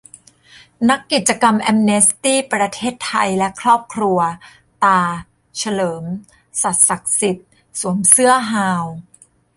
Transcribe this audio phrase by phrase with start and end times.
[0.89, 4.19] นักกิจกรรมแอมเนสตี้ ประเทศไทย และครอบครัว"
[4.83, 5.17] ตาร์"
[5.57, 6.05] เฉลิม
[6.61, 8.85] สัตย์ศักดิ์สิทธิ์ สวมเสื้อฮาว